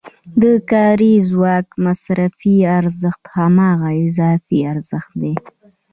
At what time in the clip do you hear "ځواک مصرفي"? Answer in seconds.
1.29-2.55